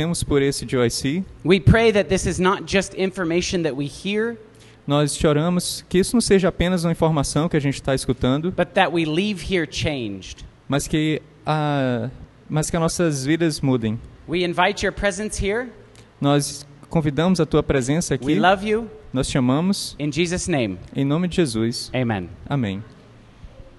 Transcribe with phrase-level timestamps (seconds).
[0.00, 1.24] agradecemos por esse GOIC.
[1.44, 4.36] We pray that this is not just information that we hear,
[4.86, 8.50] Nós te oramos que isso não seja apenas uma informação que a gente está escutando,
[8.50, 10.44] but that we leave here changed.
[10.68, 12.10] mas que, a,
[12.48, 14.00] mas que as nossas vidas mudem.
[14.28, 15.68] We invite your presence here.
[16.20, 18.40] Nós convidamos a tua presença We aqui.
[18.40, 18.90] love you.
[19.12, 19.94] Nós te amamos.
[19.98, 21.90] In Jesus' name, Em nome de Jesus.
[21.94, 22.28] amen.
[22.48, 22.82] Amém.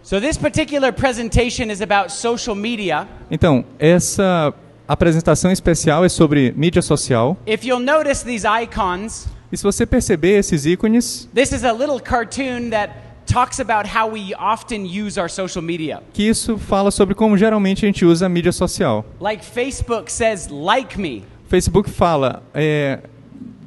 [0.04, 3.08] So, this particular presentation is about social media.
[3.30, 4.52] Então, essa
[4.94, 7.38] apresentação especial é sobre mídia social.
[7.48, 12.00] If you'll notice these icons, E se você perceber esses ícones, this is a little
[12.00, 12.94] cartoon that
[13.26, 16.02] talks about how we often use our social media.
[16.14, 19.06] que isso fala sobre como geralmente a gente usa a mídia social.
[19.20, 23.00] Like Facebook says, like me, Facebook fala, é,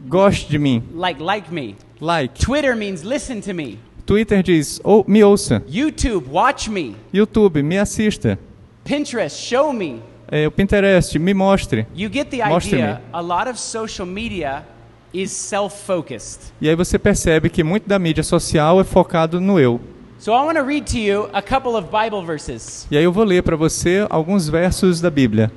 [0.09, 1.77] goste de mim, like like me.
[2.01, 2.35] like.
[2.39, 3.79] Twitter means listen to me.
[4.07, 5.63] Twitter diz, ou me ouça.
[5.67, 6.95] YouTube, watch me.
[7.13, 8.39] YouTube, me assista.
[8.85, 10.03] Pinterest, show me.
[10.37, 11.87] É, o Pinterest, me mostre.
[11.95, 12.83] You get the Mostre-me.
[12.83, 13.01] idea.
[13.13, 14.67] A lot of social media
[15.13, 16.53] is self-focused.
[16.61, 19.81] E aí você percebe que muito da mídia social é focado no eu.
[20.19, 22.85] So I want to read to you a couple of Bible verses.
[22.91, 25.53] E aí eu vou ler para você alguns versos da Bíblia.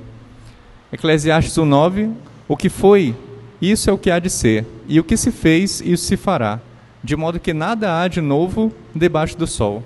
[0.92, 2.12] Eclesiastes 1:9,
[2.46, 3.16] o que foi,
[3.60, 6.60] isso é o que há de ser, e o que se fez, isso se fará,
[7.02, 9.82] de modo que nada há de novo debaixo do sol.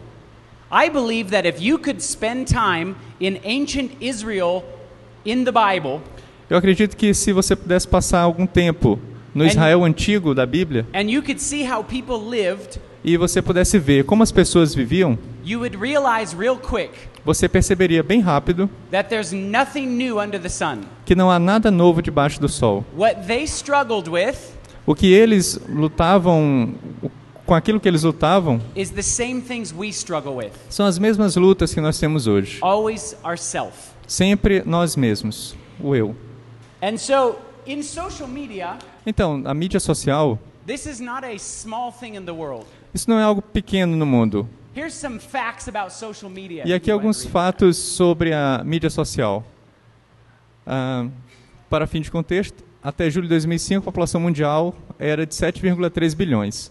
[0.70, 4.62] I believe that if you could spend time in ancient Israel
[5.24, 6.00] in the Bible
[6.50, 8.98] Eu acredito que se você pudesse passar algum tempo
[9.34, 13.40] no And- Israel antigo da Bíblia and you could see how people lived, e você
[13.42, 16.90] pudesse ver como as pessoas viviam, you would realize real quick
[17.24, 20.80] você perceberia bem rápido that there's nothing new under the sun.
[21.06, 22.84] que não há nada novo debaixo do sol.
[22.96, 24.36] What they struggled with
[24.84, 26.74] O que eles lutavam,
[27.46, 30.50] com aquilo que eles lutavam, is the same things we struggle with.
[30.68, 32.58] são as mesmas lutas que nós temos hoje.
[34.12, 36.14] Sempre nós mesmos, o eu.
[36.82, 42.16] And so in social media, Então, a mídia social, this is not a small thing
[42.18, 42.66] in the world.
[42.92, 44.46] isso não é algo pequeno no mundo.
[44.76, 46.62] Here's some facts about social media.
[46.66, 49.42] E aqui alguns fatos sobre a mídia social.
[50.66, 51.06] Ah,
[51.70, 56.70] para fim de contexto, até julho de 2005, a população mundial era de 7,3 bilhões.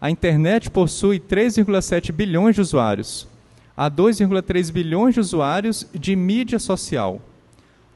[0.00, 3.28] A internet possui 3,7 bilhões de usuários.
[3.80, 7.22] Há 2,3 bilhões de usuários de mídia social.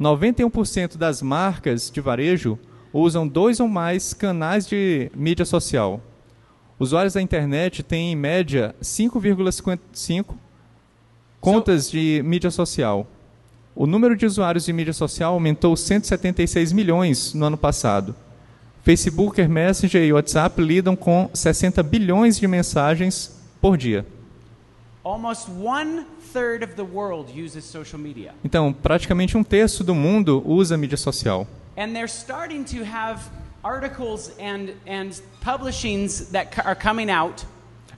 [0.00, 2.56] 91% das marcas de varejo
[2.93, 6.00] usam dois ou mais canais de mídia social.
[6.78, 10.37] Usuários da internet têm, em média, 5,55
[11.41, 13.04] contas de mídia social.
[13.75, 18.15] O número de usuários de mídia social aumentou 176 milhões no ano passado.
[18.84, 24.06] Facebook, Messenger e WhatsApp lidam com 60 bilhões de mensagens por dia.
[28.45, 31.47] Então, praticamente um terço do mundo usa mídia social.
[31.77, 33.21] And they're starting to have
[33.63, 37.47] articles and, and publishings that are coming out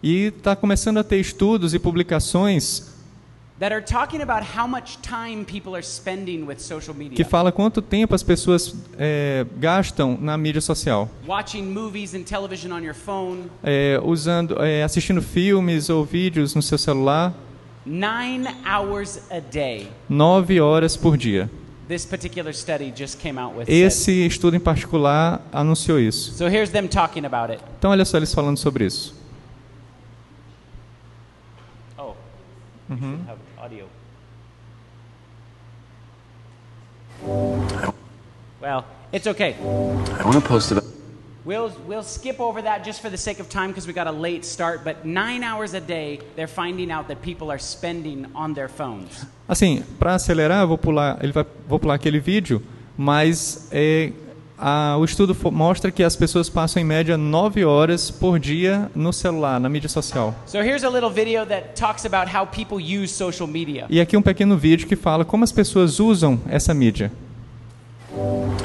[0.07, 2.94] E está começando a ter estudos e publicações
[7.15, 11.09] que fala quanto tempo as pessoas é, gastam na mídia social.
[11.27, 13.45] Watching movies and television on your phone.
[13.63, 17.33] É, usando, é, assistindo filmes ou vídeos no seu celular,
[17.87, 19.89] Nine hours a day.
[20.09, 21.51] nove horas por dia.
[21.87, 23.67] This particular study just came out with.
[23.69, 26.33] Esse estudo em particular anunciou isso.
[26.33, 27.63] So here's them talking about it.
[27.79, 29.15] Então, olha só eles falando sobre isso.
[31.99, 32.15] Oh,
[32.89, 32.97] you
[38.61, 39.55] Well, it's okay.
[39.55, 40.85] I want to post about.
[41.45, 44.13] We'll, we'll skip over that just for the sake of time because we got a
[44.13, 44.83] late start.
[44.83, 49.27] But nine hours a day, they're finding out that people are spending on their phones.
[49.47, 52.63] Assim, para acelerar, eu vou pular, ele vai, vou pular aquele vídeo,
[52.97, 54.11] mas é,
[54.59, 59.13] a- o estudo mostra que as pessoas passam em média nove horas por dia no
[59.13, 60.35] celular, na mídia social.
[60.47, 63.87] So here's a little video that talks about how people use social media.
[63.91, 67.11] E aqui um pequeno vídeo que fala como as pessoas usam essa mídia.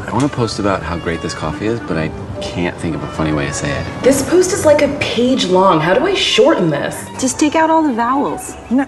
[0.07, 2.09] I want to post about how great this coffee is, but I
[2.41, 3.85] can't think of a funny way to say it.
[4.03, 5.79] This post is like a page long.
[5.79, 6.95] How do I shorten this?
[7.19, 8.55] Just take out all the vowels.
[8.71, 8.85] No.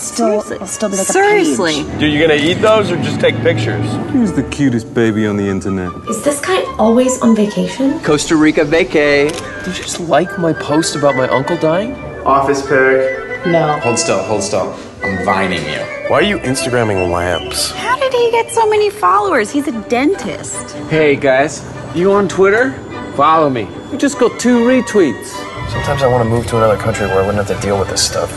[0.00, 0.54] Still, Seriously.
[0.56, 1.80] it'll still be like Seriously.
[1.82, 1.98] a page.
[2.00, 3.84] Dude, you gonna eat those or just take pictures?
[4.12, 5.92] Who's the cutest baby on the internet?
[6.08, 8.00] Is this guy always on vacation?
[8.00, 9.28] Costa Rica vacay.
[9.64, 11.92] Do you just like my post about my uncle dying?
[12.24, 13.46] Office pic.
[13.46, 13.78] No.
[13.80, 14.74] Hold still, hold still.
[15.02, 15.80] I'm vining you.
[16.08, 17.70] Why are you Instagramming lamps?
[17.72, 19.50] How did he get so many followers?
[19.50, 20.72] He's a dentist.
[20.88, 21.62] Hey guys,
[21.94, 22.72] you on Twitter?
[23.16, 23.64] Follow me.
[23.92, 25.26] We just got two retweets.
[25.70, 27.88] Sometimes I want to move to another country where I wouldn't have to deal with
[27.90, 28.30] this stuff.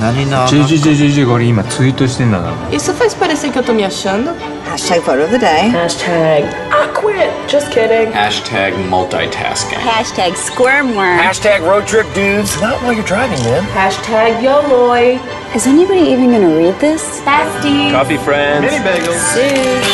[0.00, 4.32] 何なジェジェジェジェジェこれ今ツイートしてんだな Isso faz parecer que eu tô me achando?
[4.72, 5.68] Hashtag photo of the day.
[5.70, 7.30] Hashtag I quit.
[7.46, 8.10] Just kidding.
[8.10, 11.18] Hashtag multitasking Hashtag squirm worm.
[11.18, 12.58] Hashtag road trip dudes.
[12.60, 13.62] Not while you're driving, man.
[13.74, 15.20] Hashtag YOLOI.
[15.54, 17.20] Is anybody even gonna read this?
[17.20, 17.92] Bestie.
[17.92, 18.62] Coffee friends.
[18.64, 19.20] Mini bagels.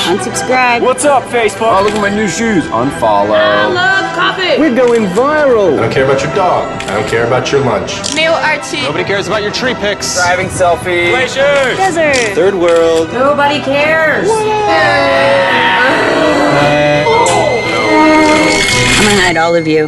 [0.06, 0.80] Unsubscribe.
[0.82, 1.66] What's up, Facebook?
[1.66, 2.62] Oh, look at my new shoes.
[2.66, 3.74] Unfollow.
[3.74, 4.60] Love coffee.
[4.60, 5.74] We're going viral.
[5.78, 8.82] I don't care about your dog I don't care about your lunch Meu Archie.
[8.82, 10.15] Nobody cares about your tree picks.
[10.15, 11.09] Driving selfie.
[11.09, 11.77] Glaciers.
[11.77, 12.35] Desert.
[12.35, 13.11] Third world.
[13.13, 14.29] Nobody cares.
[14.29, 14.53] I'm
[19.03, 19.87] gonna hide all of you.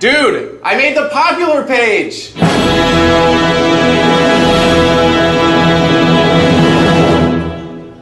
[0.00, 2.32] Dude, I made the popular page!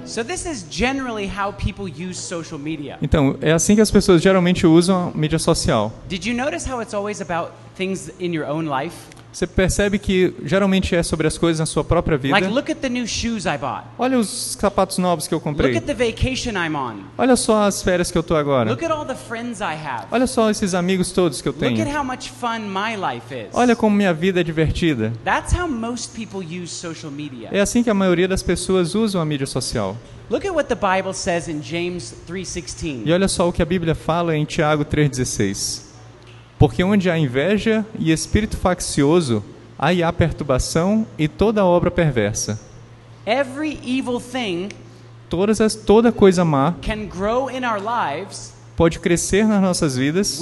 [0.04, 2.98] So this is generally how people use social media.
[3.02, 5.92] Então, é assim que as pessoas geralmente usam a mídia social.
[6.08, 8.94] Did you notice how it's always about things in your own life?
[9.38, 12.34] Você percebe que geralmente é sobre as coisas na sua própria vida.
[12.34, 13.84] Like, look at the new shoes I bought.
[13.96, 15.76] Olha os sapatos novos que eu Look comprei.
[15.76, 17.04] at the vacation I'm on.
[17.16, 18.68] Olha só as férias que eu tô agora.
[18.68, 20.06] Look at all the friends I have.
[20.10, 21.96] Olha só esses amigos todos que eu Look at tenho.
[21.96, 23.50] how much fun my life is.
[23.52, 25.12] Olha como minha vida é divertida.
[25.24, 27.48] That's how most people use social media.
[27.52, 29.96] É assim que a maioria das pessoas usam a mídia social.
[30.28, 33.02] Look at what the Bible says in James 3:16.
[33.06, 35.87] E olha só o que a Bíblia fala em Tiago 3,16.
[36.58, 39.44] Porque onde há inveja e espírito faccioso,
[39.78, 42.60] aí há perturbação e toda obra perversa.
[43.24, 44.68] Every evil thing
[45.28, 50.40] Todas as, toda coisa má can grow in our lives pode crescer nas nossas vidas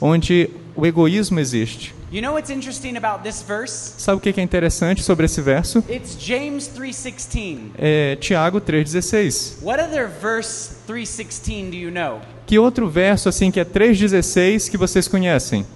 [0.00, 1.94] onde o egoísmo existe.
[2.14, 3.94] You know what's interesting about this verse?
[3.98, 5.82] Sabe o que é interessante sobre esse verso?
[5.90, 7.72] It's James 3:16.
[7.76, 9.58] É Tiago 3,16.
[9.60, 12.20] What other verse 3:16 do you know?
[12.46, 15.66] Que outro verso assim que é 3,16 que vocês conhecem?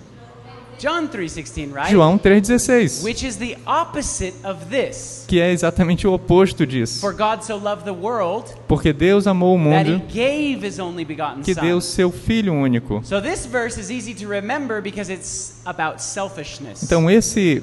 [0.78, 1.90] John 3:16, right?
[1.90, 3.02] João 3,16.
[3.02, 5.24] Which is the opposite of this.
[5.26, 7.00] Que é exatamente o oposto disso.
[7.00, 10.78] For God so loved the world Porque Deus amou o that he mundo gave his
[10.78, 13.02] only begotten que deu seu Filho único.
[13.04, 16.82] So this verse is easy to remember because it's about selfishness.
[16.82, 17.62] Então esse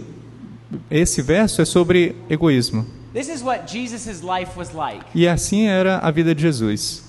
[0.92, 2.86] esse verso é sobre egoísmo.
[3.14, 5.06] This is what Jesus' life was like.
[5.16, 7.04] E assim era a vida de Jesus.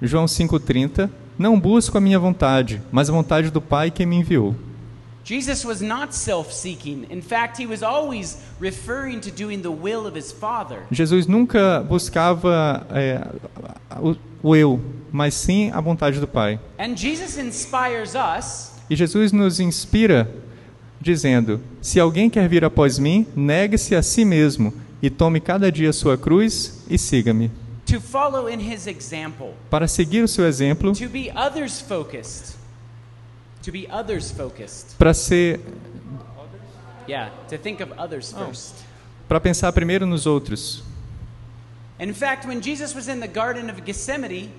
[0.00, 4.56] João 5:30 Não busco a minha vontade, mas a vontade do Pai que me enviou.
[5.28, 7.06] Jesus was not self-seeking.
[7.10, 10.84] In fact, he was always referring to doing the will of his Father.
[10.90, 13.20] Jesus nunca buscava é,
[14.00, 14.80] o, o eu,
[15.12, 16.58] mas sim a vontade do Pai.
[16.78, 20.30] And Jesus inspires us E Jesus nos inspira
[20.98, 24.72] dizendo: Se alguém quer vir após mim, negue-se a si mesmo
[25.02, 27.50] e tome cada dia sua cruz e siga-me.
[27.84, 30.92] to follow in his example, Para seguir o seu exemplo,
[33.68, 34.96] to be others focused.
[34.98, 35.60] Para ser
[37.06, 38.74] Yeah, to think of others first.
[39.28, 40.82] para pensar primeiro nos outros.
[42.00, 44.50] In fact, when Jesus was in the Garden of Gethsemane,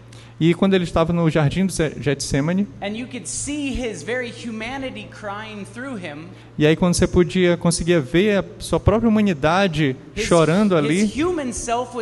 [0.42, 5.06] E quando ele estava no jardim do Getsemane, and you could see his very humanity
[5.12, 10.26] crying through him, e aí quando você podia conseguia ver a sua própria humanidade his,
[10.26, 11.06] chorando ali,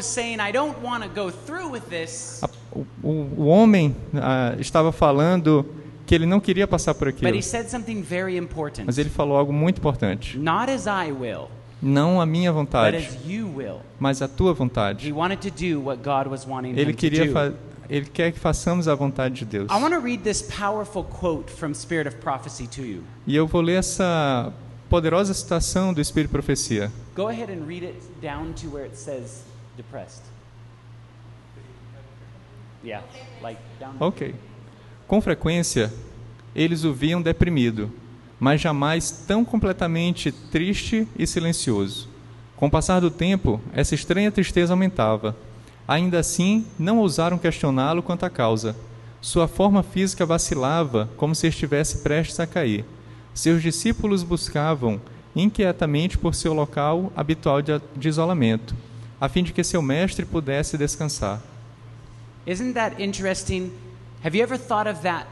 [0.04, 0.40] saying,
[1.90, 5.66] this, a- o, o- homem ah, estava falando
[6.08, 7.38] que ele não queria passar por but aquilo.
[7.38, 8.86] he said something very important.
[8.88, 10.38] Mas ele falou algo muito importante.
[10.38, 11.50] Not as I will,
[11.82, 13.82] Não a minha vontade, as you will.
[14.00, 15.14] mas a tua vontade.
[16.76, 17.32] Ele queria do.
[17.34, 17.54] fa-
[17.90, 19.70] ele quer que façamos a vontade de Deus.
[19.70, 23.04] I want to read this powerful quote from Spirit of Prophecy to you.
[23.28, 24.52] E eu vou ler essa
[24.90, 26.92] poderosa citação do Espírito de Profecia.
[27.16, 29.44] Go ahead and read it down to where it says
[29.76, 30.24] depressed.
[32.84, 33.04] Yeah,
[33.42, 33.96] like down.
[34.00, 34.34] Ok.
[35.08, 35.92] Com frequência,
[36.58, 37.92] eles o viam deprimido,
[38.40, 42.10] mas jamais tão completamente triste e silencioso.
[42.56, 45.38] Com o passar do tempo, essa estranha tristeza aumentava.
[45.88, 48.76] Ainda assim, não ousaram questioná-lo quanto à causa.
[49.22, 52.84] Sua forma física vacilava, como se estivesse prestes a cair.
[53.34, 55.00] Seus discípulos buscavam
[55.36, 58.76] inquietamente por seu local habitual de, de isolamento,
[59.22, 61.40] a fim de que seu mestre pudesse descansar.
[62.48, 63.72] Isn't that interesting?
[64.24, 65.28] Have you ever thought of that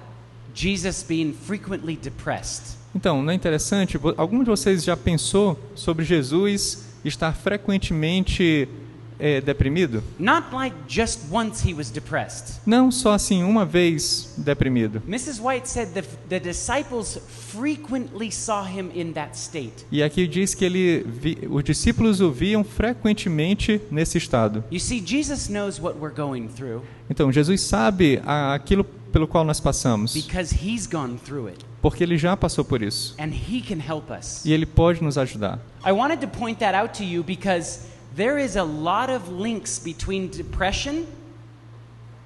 [0.56, 2.78] Jesus being frequently depressed?
[2.96, 4.00] Então, não é interessante?
[4.16, 8.68] Algum de vocês já pensou sobre Jesus estar frequentemente
[9.20, 10.02] eh, deprimido?
[10.18, 12.62] Not like just once he was depressed.
[12.66, 15.02] Não só assim, uma vez deprimido.
[15.08, 15.42] Mrs.
[15.42, 17.20] White said the, the disciples
[17.52, 19.86] frequently saw him in that state.
[19.92, 24.64] E aqui diz que ele vi- os discípulos o viam frequentemente nesse estado.
[24.72, 28.86] You see, Jesus knows what we're going through Então, Jesus sabe aquilo
[29.16, 30.14] pelo qual nós passamos,
[31.82, 33.16] porque ele já passou por isso
[34.44, 35.58] e ele pode nos ajudar.
[35.88, 37.80] I wanted to point that out to you because
[38.14, 41.04] there is a lot of links between depression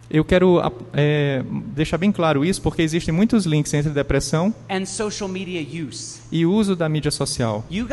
[0.10, 0.60] Eu quero
[0.91, 6.22] é, deixar bem claro isso porque existem muitos links entre depressão and social media use.
[6.31, 7.63] e uso da mídia social.
[7.69, 7.84] E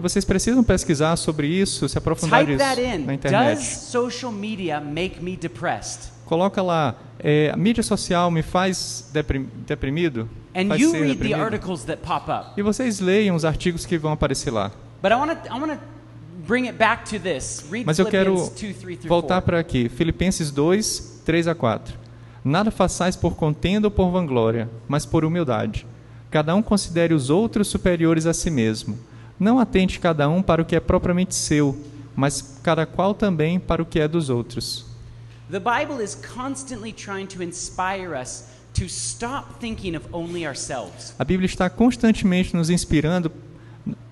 [0.00, 3.62] vocês precisam pesquisar sobre isso, se aprofundar Type nisso na Does internet.
[3.64, 6.15] social media make me depressed?
[6.26, 10.28] Coloca lá, é, a mídia social me faz deprim- deprimido?
[10.54, 11.40] And Faz you ser read the deprimido?
[11.42, 12.50] articles that pop up.
[12.58, 14.70] E vocês leiam os artigos que vão aparecer lá.
[15.02, 15.78] But I want to I want to
[16.46, 17.64] bring it back to this.
[17.70, 19.46] Read Mas eu quero Philippians 2, 3 through voltar 4.
[19.46, 19.88] para aqui.
[19.88, 21.94] Filipenses 2, 3 a 4.
[22.44, 25.86] Nada façais por contenda ou por vanglória, mas por humildade.
[26.30, 28.98] Cada um considere os outros superiores a si mesmo.
[29.38, 31.76] Não atente cada um para o que é propriamente seu,
[32.16, 34.86] mas cada qual também para o que é dos outros.
[35.48, 41.14] The Bible is constantly trying to inspire us to stop thinking of only ourselves.
[41.18, 43.30] A Bíblia está constantemente nos inspirando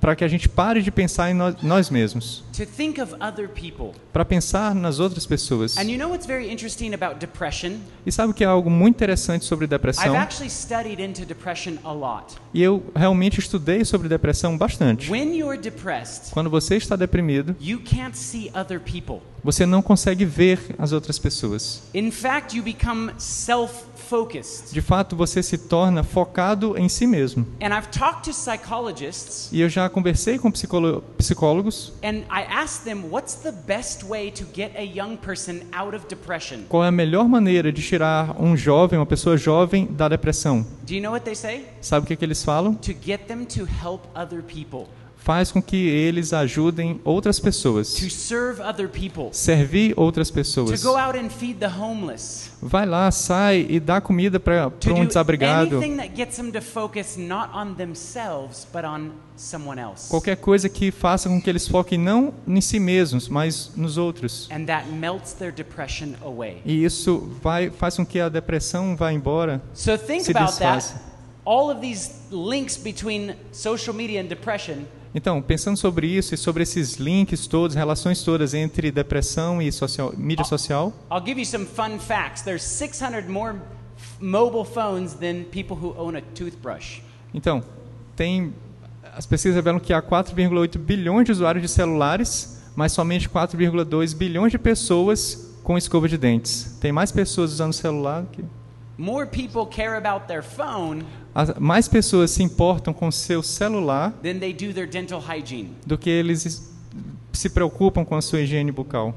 [0.04, 3.48] para que a gente pare de pensar em nós, nós mesmos, To think of other
[3.48, 3.98] people.
[4.12, 5.78] para pensar nas outras pessoas.
[5.78, 7.78] And you know what's very interesting about depression?
[8.04, 10.14] E sabe o que é algo muito interessante sobre I've depressão?
[10.14, 12.34] actually studied into depression a lot.
[12.52, 15.10] E eu realmente estudei sobre depressão bastante.
[15.10, 19.22] When you're depressed, Quando você está deprimido, you can't see other people.
[19.44, 21.82] você não consegue ver as outras pessoas.
[21.94, 24.72] In fact, you become self-focused.
[24.72, 27.46] De fato, você se torna focado em si mesmo.
[29.52, 34.44] E eu já conversei com psicólogos and I asked them what's the best way to
[34.54, 36.64] get a young person out of depression.
[36.68, 40.66] qual é a melhor maneira de tirar um jovem, uma pessoa jovem, da depressão.
[40.86, 41.66] Do you know what they say?
[41.80, 42.74] Sabe o que, que eles falam?
[42.74, 44.88] To get them to help other people,
[45.24, 47.94] Faz com que eles ajudem outras pessoas.
[47.94, 50.82] to serve other people, Servir outras pessoas.
[50.82, 55.06] go out and feed the homeless, Vai lá, sai e dá comida para um do
[55.06, 55.80] desabrigado.
[60.10, 64.46] Qualquer coisa que faça com que eles foquem não em si mesmos, mas nos outros.
[64.52, 66.60] And that melts their depression away.
[66.66, 69.62] E isso vai, faz com que a depressão vá embora.
[69.72, 70.76] So think se about that.
[70.76, 71.14] desfaça.
[71.46, 76.64] All of these links between social media and depression Então, pensando sobre isso e sobre
[76.64, 81.64] esses links todos, relações todas entre depressão e social, mídia social, I'll give you some
[81.64, 82.42] fun facts.
[82.42, 83.54] There's 600 more
[84.20, 87.00] mobile phones than people who own a toothbrush.
[87.32, 87.62] então,
[88.16, 88.52] tem
[89.16, 94.50] as pesquisas revelam que há 4,8 bilhões de usuários de celulares, mas somente 4,2 bilhões
[94.50, 96.76] de pessoas com escova de dentes.
[96.80, 98.44] Tem mais pessoas usando celular que
[98.96, 101.04] More people care about their phone
[101.34, 105.70] as- mais pessoas se importam com seu celular do their dental hygiene.
[105.86, 106.72] do que eles
[107.32, 109.14] se preocupam com a sua higiene bucal.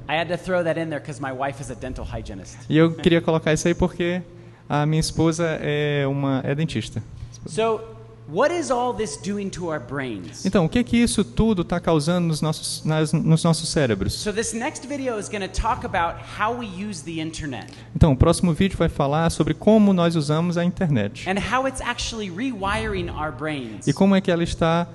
[2.69, 4.21] E eu queria colocar isso aí porque
[4.67, 7.01] a minha esposa é uma é dentista.
[7.45, 7.79] So,
[8.27, 10.45] what is all this doing to our brains?
[10.45, 14.13] Então, o que que isso tudo está causando nos nossos nas, nos nossos cérebros?
[14.13, 18.11] So, this next video is going to talk about how we use the internet Então,
[18.11, 22.29] o próximo vídeo vai falar sobre como nós usamos a internet and how it's actually
[22.29, 23.87] rewiring our brains.
[23.87, 24.87] e como é que ela está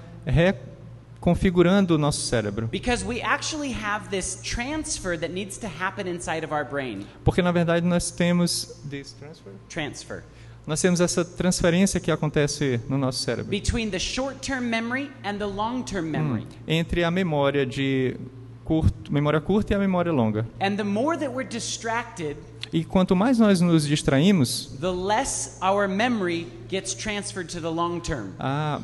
[1.21, 2.69] reconfigurando o nosso cérebro.
[2.69, 7.07] Because we actually have this transfer that needs to happen inside of our brain.
[7.25, 9.51] Porque na verdade nós temos this transfer?
[9.69, 10.23] Transfer.
[10.67, 15.39] Nós temos essa transferência que acontece no nosso cérebro Between the short term memory and
[15.39, 16.47] the long term memory.
[16.67, 18.17] entre a memória de
[18.65, 20.47] curto, memória curta e a memória longa.
[20.61, 22.37] And the more that we're distracted,
[22.73, 28.01] E quanto mais nós nos distraímos, the less our memory gets transferred to the long
[28.01, 28.31] term.
[28.39, 28.81] a,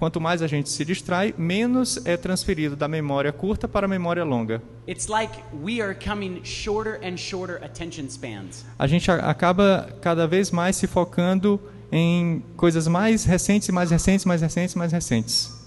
[0.00, 4.24] quanto mais a gente se distrai, menos é transferido da memória curta para a memória
[4.24, 4.62] longa.
[4.88, 5.30] It's like
[5.62, 8.64] we are coming shorter and shorter attention spans.
[8.78, 11.60] A gente acaba cada vez mais se focando
[11.92, 15.60] em coisas mais recentes, e mais recentes, mais recentes, mais recentes.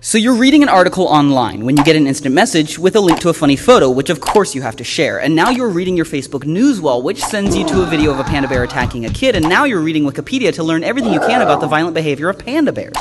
[0.00, 3.18] So you're reading an article online when you get an instant message with a link
[3.20, 5.18] to a funny photo, which of course you have to share.
[5.18, 8.20] And now you're reading your Facebook news wall, which sends you to a video of
[8.20, 9.34] a panda bear attacking a kid.
[9.34, 12.38] And now you're reading Wikipedia to learn everything you can about the violent behavior of
[12.38, 12.94] panda bears.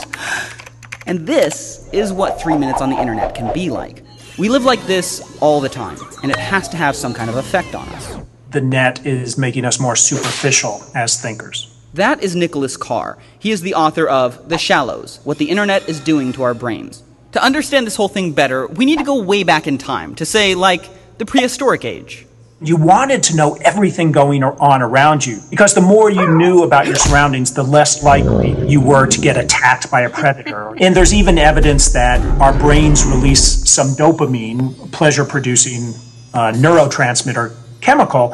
[1.06, 4.04] And this is what three minutes on the internet can be like.
[4.38, 7.36] We live like this all the time, and it has to have some kind of
[7.36, 8.18] effect on us.
[8.50, 11.70] The net is making us more superficial as thinkers.
[11.94, 13.18] That is Nicholas Carr.
[13.38, 17.04] He is the author of The Shallows What the Internet is Doing to Our Brains.
[17.34, 20.26] To understand this whole thing better, we need to go way back in time, to
[20.26, 22.26] say, like, the prehistoric age.
[22.64, 26.88] You wanted to know everything going on around you because the more you knew about
[26.88, 30.74] your surroundings, the less likely you were to get attacked by a predator.
[30.80, 35.90] And there's even evidence that our brains release some dopamine, pleasure producing
[36.34, 38.34] uh, neurotransmitter chemical,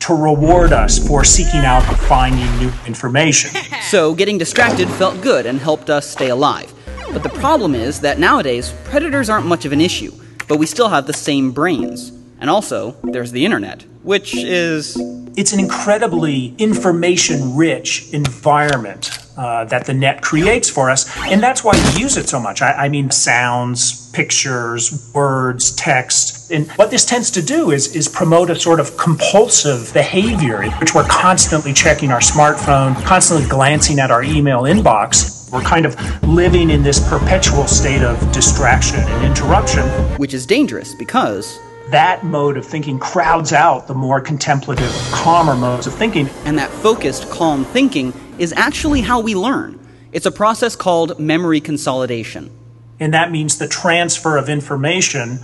[0.00, 3.50] to reward us for seeking out and finding new information.
[3.90, 6.72] So getting distracted felt good and helped us stay alive.
[7.12, 10.12] But the problem is that nowadays, predators aren't much of an issue,
[10.46, 12.12] but we still have the same brains.
[12.40, 14.96] And also, there's the internet, which is.
[15.36, 21.62] It's an incredibly information rich environment uh, that the net creates for us, and that's
[21.62, 22.62] why we use it so much.
[22.62, 26.50] I, I mean, sounds, pictures, words, text.
[26.50, 30.94] And what this tends to do is, is promote a sort of compulsive behavior which
[30.94, 35.50] we're constantly checking our smartphone, constantly glancing at our email inbox.
[35.52, 39.86] We're kind of living in this perpetual state of distraction and interruption.
[40.18, 41.58] Which is dangerous because
[41.90, 46.28] that mode of thinking crowds out the more contemplative, calmer modes of thinking.
[46.44, 49.78] And that focused, calm thinking is actually how we learn.
[50.12, 52.50] It's a process called memory consolidation.
[52.98, 55.38] And that means the transfer of information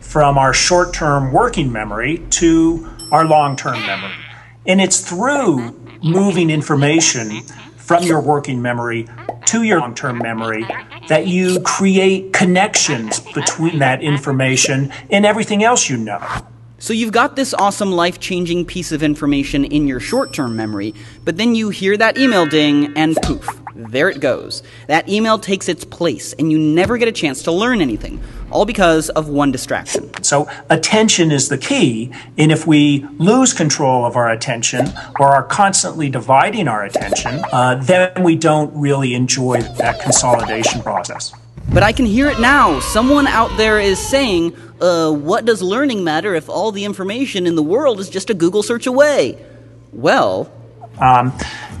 [0.00, 4.14] from our short term working memory to our long term memory.
[4.66, 7.42] And it's through moving information
[7.76, 9.06] from your working memory
[9.46, 10.66] to your long term memory
[11.08, 16.20] that you create connections between that information and everything else you know.
[16.78, 20.94] So you've got this awesome life changing piece of information in your short term memory,
[21.24, 24.62] but then you hear that email ding and poof, there it goes.
[24.86, 28.64] That email takes its place and you never get a chance to learn anything, all
[28.64, 30.10] because of one distraction.
[30.22, 35.44] So attention is the key, and if we lose control of our attention or are
[35.44, 41.32] constantly dividing our attention, uh, then we don't really enjoy that consolidation process.
[41.72, 42.80] But I can hear it now.
[42.80, 47.54] Someone out there is saying, uh, what does learning matter if all the information in
[47.54, 49.42] the world is just a Google search away?
[49.92, 50.52] Well,
[50.98, 51.32] um,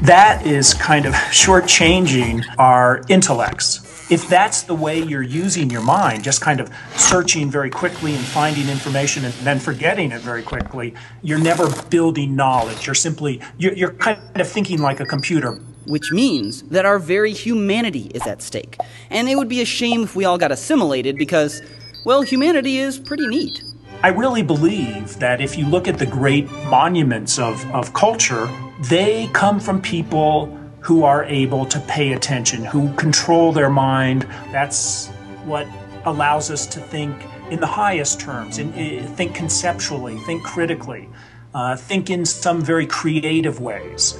[0.02, 3.88] that is kind of shortchanging our intellects.
[4.10, 8.24] If that's the way you're using your mind, just kind of searching very quickly and
[8.24, 12.86] finding information and then forgetting it very quickly, you're never building knowledge.
[12.86, 15.58] You're simply, you're, you're kind of thinking like a computer.
[15.86, 18.76] Which means that our very humanity is at stake.
[19.10, 21.60] And it would be a shame if we all got assimilated because,
[22.04, 23.62] well, humanity is pretty neat.
[24.04, 28.48] I really believe that if you look at the great monuments of, of culture,
[28.82, 30.46] they come from people
[30.80, 34.22] who are able to pay attention, who control their mind.
[34.50, 35.08] That's
[35.44, 35.68] what
[36.04, 37.16] allows us to think
[37.50, 41.08] in the highest terms, in, in, think conceptually, think critically,
[41.54, 44.18] uh, think in some very creative ways.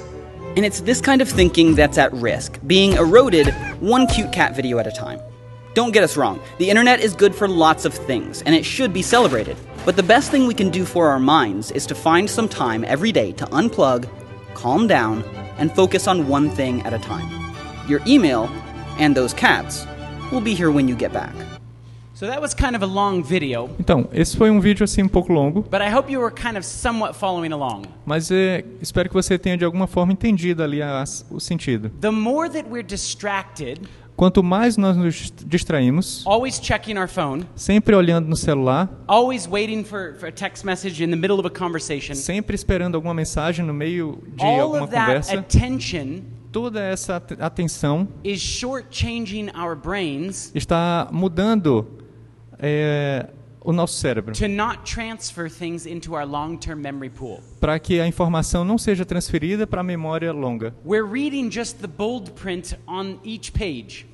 [0.55, 3.47] And it's this kind of thinking that's at risk, being eroded
[3.81, 5.19] one cute cat video at a time.
[5.73, 8.93] Don't get us wrong, the internet is good for lots of things, and it should
[8.93, 9.57] be celebrated.
[9.83, 12.85] But the best thing we can do for our minds is to find some time
[12.85, 14.07] every day to unplug,
[14.53, 15.23] calm down,
[15.57, 17.27] and focus on one thing at a time.
[17.87, 18.49] Your email
[18.97, 19.85] and those cats
[20.31, 21.33] will be here when you get back.
[22.15, 23.69] So that was kind of a long video.
[23.79, 25.63] Então, esse foi um vídeo assim um pouco longo.
[25.63, 27.87] But I hope you were kind of somewhat following along.
[28.05, 31.89] Mas é, espero que você tenha de alguma forma entendido ali a, o sentido.
[32.01, 37.95] The more that we're distracted, Quanto mais nós nos distraímos, always checking our phone, sempre
[37.95, 41.49] olhando no celular, always waiting for, for a text message in the middle of a
[41.49, 46.21] conversation, sempre esperando alguma mensagem no meio de all alguma of that conversa, attention
[46.51, 48.39] toda essa at- atenção is
[49.55, 51.87] our brains está mudando
[52.59, 53.27] é,
[53.63, 54.33] o nosso cérebro
[57.59, 60.75] para que a informação não seja transferida para a memória longa.
[60.85, 64.07] We're reading just the bold print on each page.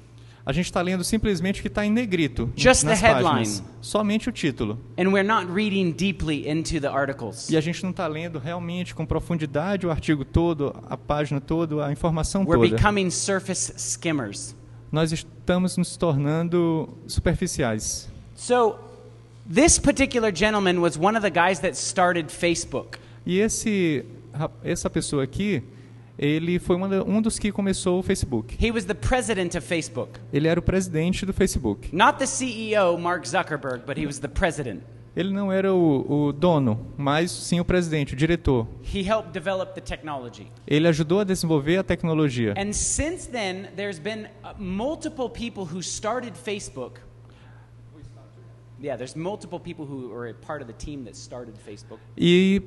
[0.45, 4.31] A gente está lendo simplesmente o que está em negrito Just nas páginas, somente o
[4.31, 4.79] título.
[4.97, 7.49] And we're not reading deeply into the articles.
[7.51, 11.85] E a gente não está lendo realmente com profundidade o artigo todo, a página toda,
[11.85, 12.75] a informação We're toda.
[12.75, 14.55] becoming surface skimmers.
[14.91, 18.09] Nós estamos nos tornando superficiais.
[18.33, 18.75] So,
[19.49, 22.99] this particular gentleman was one of the guys that started Facebook.
[23.25, 24.05] E esse,
[24.63, 25.63] essa pessoa aqui,
[26.17, 28.55] ele foi um dos que começou o Facebook.
[28.63, 30.19] He was the president of Facebook.
[30.31, 31.89] Ele era o presidente do Facebook.
[31.95, 34.83] Not the CEO, Mark Zuckerberg, but he was the president.
[35.15, 38.67] Ele não era o, o dono, mas sim o presidente, o diretor.
[38.83, 40.47] He helped develop the technology.
[40.67, 42.53] Ele ajudou a desenvolver a tecnologia.
[42.55, 47.01] And since then, there's been uh, multiple people who started Facebook.
[52.17, 52.61] E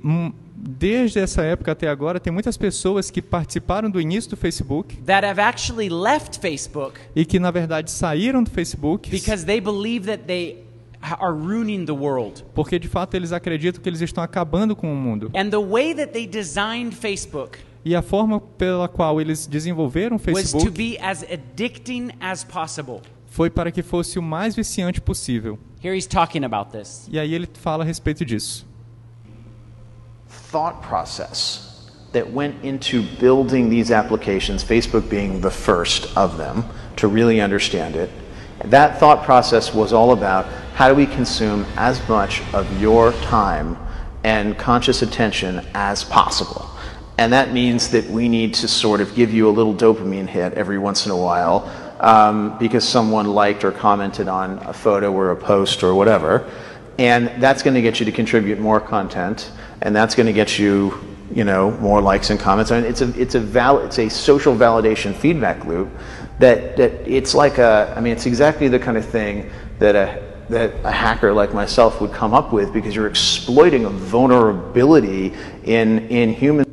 [0.55, 5.27] desde essa época até agora, tem muitas pessoas que participaram do início do Facebook that
[5.27, 10.25] have actually left Facebook e que, na verdade, saíram do Facebook because they believe that
[10.25, 10.65] they
[11.01, 12.45] are ruining the world.
[12.55, 15.31] porque, de fato, eles acreditam que eles estão acabando com o mundo.
[15.35, 20.33] And the way that they designed Facebook E a forma pela qual eles desenvolveram o
[20.33, 23.01] was to Facebook be as addicting as possible.
[23.33, 25.59] Foi para que fosse o mais viciante possível.
[25.83, 27.09] Here he's talking about this.
[27.11, 28.67] E aí ele fala a respeito disso.
[30.51, 36.63] thought process that went into building these applications, Facebook being the first of them,
[36.97, 38.11] to really understand it.
[38.67, 43.79] That thought process was all about how do we consume as much of your time
[44.25, 46.69] and conscious attention as possible.
[47.17, 50.53] And that means that we need to sort of give you a little dopamine hit
[50.53, 51.71] every once in a while
[52.03, 56.51] um, because someone liked or commented on a photo or a post or whatever.
[56.99, 60.59] And that's going to get you to contribute more content, and that's going to get
[60.59, 60.99] you,
[61.33, 62.71] you know, more likes and comments.
[62.71, 65.89] I mean, it's a it's a val- it's a social validation feedback loop
[66.39, 70.23] that that it's like a I mean, it's exactly the kind of thing that a
[70.51, 75.33] that a hacker like myself would come up with because you're exploiting a vulnerability
[75.65, 76.72] in in human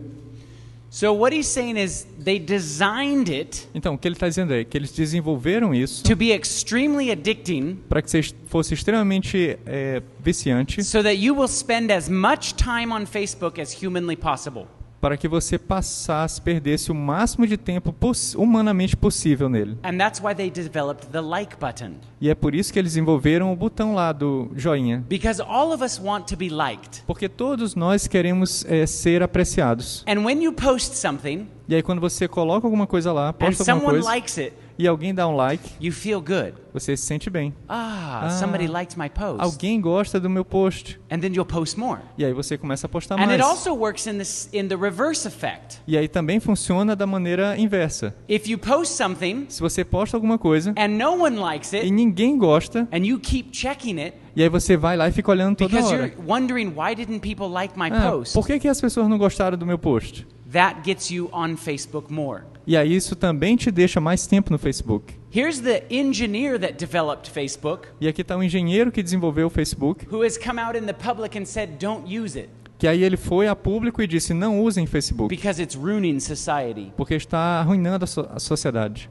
[1.00, 4.66] So what he's saying is they designed it Então, o que ele está dizendo é
[4.66, 10.84] que eles desenvolveram isso to be extremely addicting para que seja- fosse extremamente é, viciante,
[10.84, 14.68] so that you will spend as much time on Facebook as humanly possible.
[15.00, 19.78] Para que você passasse, perdesse o máximo de tempo poss- humanamente possível nele.
[19.84, 21.94] And that's why they developed the like button.
[22.22, 25.04] E é por isso que eles desenvolveram o botão lá do joinha.
[25.08, 27.04] Because all of us want to be liked.
[27.08, 30.04] Porque todos nós queremos é, ser apreciados.
[30.08, 33.92] And when you post something E aí quando você coloca alguma coisa lá, posta alguma
[33.92, 36.54] coisa, likes it, e alguém dá um like, you feel good.
[36.74, 37.54] você se sente bem.
[37.68, 39.42] Ah, Ah, somebody liked my post.
[39.42, 41.00] Alguém gosta do meu post.
[41.12, 42.00] And then you'll post more.
[42.18, 43.42] E aí você começa a postar And it mais.
[43.42, 44.18] also works in
[44.58, 45.80] in the reverse effect.
[45.88, 48.16] E aí também funciona da maneira inversa.
[48.28, 51.92] If you post something Se você posta alguma coisa and no one likes e it
[51.92, 55.58] ninguém gosta, and you keep checking it e aí você vai lá e fica olhando
[55.58, 56.08] toda because hora.
[56.08, 58.34] you're wondering why didn't people like my Ah, post?
[58.34, 60.26] por que, que as pessoas não gostaram do meu post?
[60.52, 62.44] That gets you on Facebook more.
[62.70, 65.16] E aí isso também te deixa mais tempo no Facebook.
[65.36, 70.06] Here's the engineer that developed Facebook E aqui está o engenheiro que desenvolveu o Facebook,
[70.08, 73.18] who has come out in the public and said don't use it que aí ele
[73.18, 76.94] foi a público e disse não usem Facebook, because it's ruining society.
[76.96, 79.10] porque está arruinando a, so a sociedade.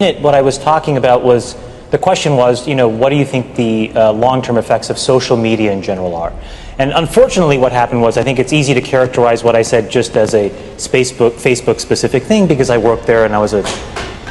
[0.00, 1.54] It, what I was talking about was
[1.90, 4.98] the question was, you know, what do you think the uh, long term effects of
[4.98, 6.32] social media in general are?
[6.78, 10.16] And unfortunately, what happened was I think it's easy to characterize what I said just
[10.16, 13.62] as a Facebook, Facebook specific thing because I worked there and I was a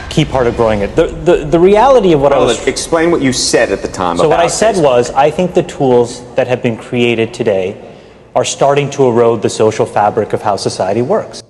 [0.10, 0.96] key part of growing it.
[0.96, 2.68] The, the, the reality of what I was.
[2.68, 5.64] Explain what you said at the time So, what I said was I think the
[5.64, 7.94] tools that have been created today
[8.36, 11.42] are starting to erode the social fabric of how society works.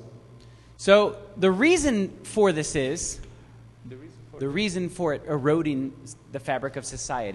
[0.78, 3.20] So the reason for this is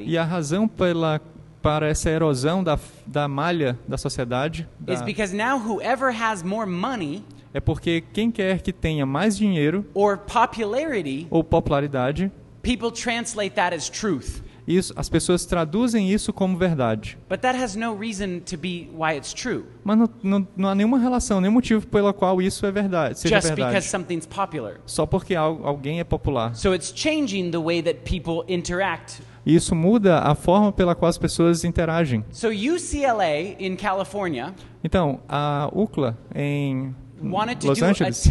[0.07, 1.21] E a razão pela,
[1.63, 6.69] para essa erosão da, da malha da sociedade da- is because now whoever has more
[6.69, 12.31] money é porque quem quer que tenha mais dinheiro or popularity, ou popularidade,
[12.63, 14.43] people translate that as truth.
[14.67, 17.19] Isso, as pessoas traduzem isso como verdade.
[17.29, 19.65] But that has no reason to be why it's true.
[19.85, 23.37] Mas não, não, não há nenhuma relação, nenhum motivo pela qual isso é verdade, seja
[23.37, 23.71] Just verdade.
[23.75, 24.81] because something's popular.
[24.87, 26.55] Só porque al- alguém é popular.
[26.55, 29.23] So it's changing the way that people interact.
[29.45, 32.25] Isso muda a forma pela qual as pessoas interagem.
[32.31, 38.23] So UCLA in California Então, a UCLA em Los Angeles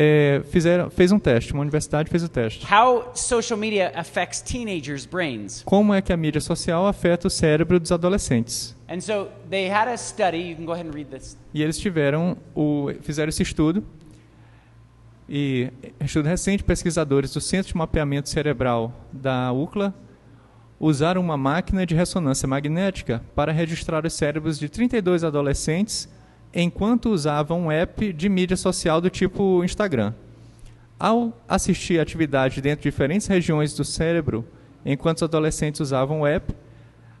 [0.00, 2.64] é, fizeram, fez um teste, uma universidade fez o teste.
[2.72, 5.64] how social media affects teenagers' brains.
[5.64, 8.76] Como é que a mídia social afeta o cérebro dos adolescentes?
[8.88, 11.36] And so they had a study, you can go ahead and read this.
[11.52, 13.82] E eles tiveram o, fizeram esse estudo.
[15.28, 19.92] E estudo recente, pesquisadores do Centro de Mapeamento Cerebral da UCLA
[20.78, 26.08] usaram uma máquina de ressonância magnética para registrar os cérebros de 32 adolescentes
[26.54, 30.14] enquanto usavam um app de mídia social do tipo Instagram.
[30.98, 34.44] Ao assistir atividade dentro de diferentes regiões do cérebro,
[34.84, 36.52] enquanto os adolescentes usavam o app,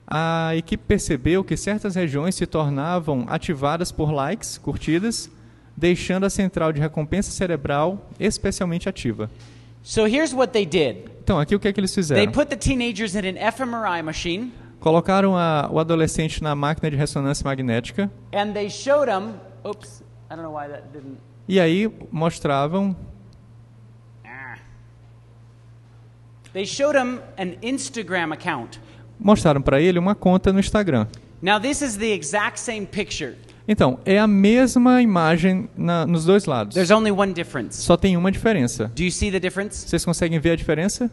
[0.06, 5.30] a equipe percebeu que certas regiões se tornavam ativadas por likes, curtidas,
[5.76, 9.30] deixando a central de recompensa cerebral especialmente ativa.
[9.82, 11.04] So here's what they did.
[11.22, 12.32] Então, aqui o que, é que eles They fizeram?
[12.32, 17.44] put the teenagers in an fMRI machine Colocaram a- o adolescente na máquina de ressonância
[17.44, 21.16] magnética and they showed them, oops, I don't know why that didn't
[21.48, 22.94] e aí mostravam
[26.52, 28.80] They showed him an Instagram account.
[29.20, 31.06] mostraram para ele uma conta no Instagram.
[31.42, 33.36] Now this is the exact same picture.
[33.70, 36.74] Então, é a mesma imagem na- nos dois lados.
[37.74, 38.90] Só tem uma diferença.
[38.96, 39.86] Do you see the difference?
[39.86, 41.10] Vocês conseguem ver a diferença?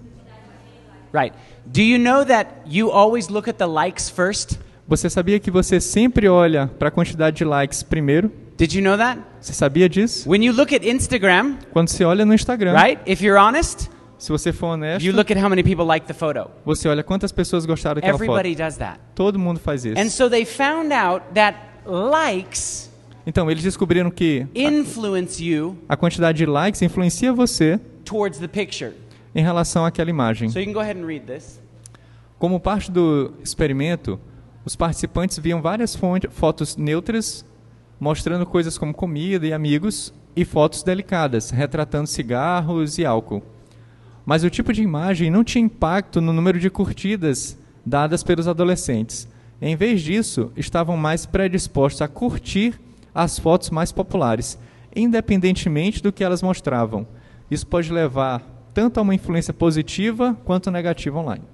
[1.16, 1.34] Right.
[1.66, 4.60] Do you know that you always look at the likes first?
[4.88, 8.32] Você sabia que você sempre olha para a quantidade de likes primeiro?
[8.58, 9.20] Did you know that?
[9.42, 10.30] Você sabia disso?
[10.30, 13.02] When you look at Instagram, Quando você olha no Instagram, right?
[13.06, 16.14] If you're honest, se você for honesto, you look at how many people like the
[16.14, 16.50] photo.
[16.64, 18.64] você olha quantas pessoas gostaram daquela Everybody foto.
[18.64, 19.00] does that.
[19.16, 20.00] Todo mundo faz isso.
[20.00, 22.90] And so they found out that likes
[23.28, 28.94] Então, eles descobriram que influence you a quantidade de likes influencia você towards the picture.
[29.36, 30.50] Em relação àquela imagem.
[30.50, 31.62] So you can go ahead and read this.
[32.40, 34.20] Como parte do experimento,
[34.64, 35.96] os participantes viam várias
[36.32, 37.46] fotos neutras
[38.00, 43.44] mostrando coisas como comida e amigos e fotos delicadas, retratando cigarros e álcool.
[44.26, 49.28] Mas o tipo de imagem não tinha impacto no número de curtidas dadas pelos adolescentes.
[49.62, 52.80] Em vez disso, estavam mais predispostos a curtir
[53.14, 54.58] as fotos mais populares,
[54.96, 57.08] independentemente do que elas mostravam.
[57.50, 61.46] Isso pode levar tanto a uma influência positiva quanto negativa online.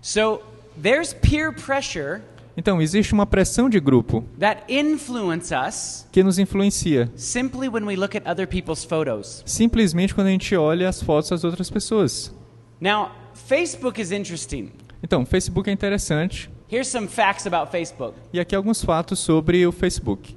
[0.00, 0.40] So
[0.80, 2.22] there's peer pressure
[2.56, 7.96] Então, existe uma pressão de grupo that influence us que nos influencia, simply when we
[7.96, 9.42] look at other people's photos.
[9.44, 12.32] simplesmente quando a gente olha as fotos das outras pessoas.
[12.80, 14.70] Now, Facebook is interesting.
[15.02, 16.48] Então, Facebook é interessante.
[16.72, 18.14] Here's some facts about Facebook.
[18.32, 20.32] E aqui alguns fatos sobre o Facebook.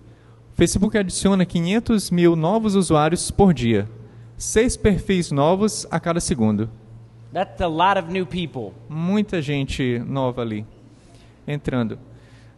[0.54, 3.88] O Facebook adiciona 500 mil novos usuários por dia.
[4.40, 6.70] Seis perfis novos a cada segundo.
[7.34, 8.72] That's a lot of new people.
[8.88, 10.66] Muita gente nova ali
[11.46, 12.00] entrando.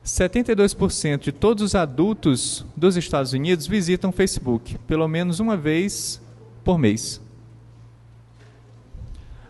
[0.06, 6.22] 72% de todos os adultos dos Estados Unidos visitam o Facebook, pelo menos uma vez
[6.64, 7.20] por mês.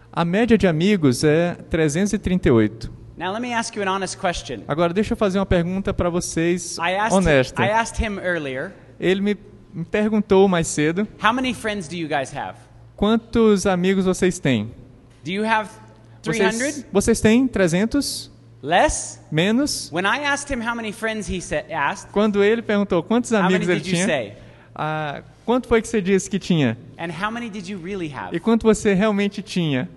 [0.09, 2.89] A média de amigos é 338.
[3.17, 4.61] Now let me ask you an honest question.
[4.69, 7.61] Agora deixa eu fazer uma pergunta para vocês I asked, honesta.
[7.61, 9.35] I asked him earlier, Ele me
[9.73, 12.57] me perguntou mais cedo how many friends do you guys have?
[12.95, 14.71] quantos amigos vocês têm.
[15.23, 15.69] Do you have
[16.21, 16.57] 300?
[16.59, 18.29] Vocês, vocês têm 300?
[18.61, 19.19] Less?
[19.31, 19.89] Menos?
[19.91, 23.67] When I asked him how many friends he said, asked, Quando ele perguntou quantos amigos
[23.67, 24.35] ele tinha,
[24.75, 26.77] ah, quanto foi que você disse que tinha?
[26.99, 28.35] and how many did you really have?
[28.35, 29.89] E quanto você realmente tinha?